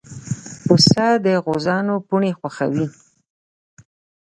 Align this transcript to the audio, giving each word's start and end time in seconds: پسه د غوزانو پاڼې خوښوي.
پسه 0.65 1.07
د 1.25 1.27
غوزانو 1.45 1.95
پاڼې 2.07 2.31
خوښوي. 2.39 2.85